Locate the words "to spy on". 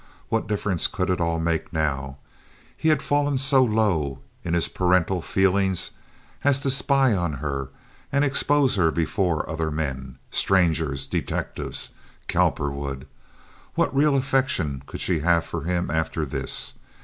6.61-7.33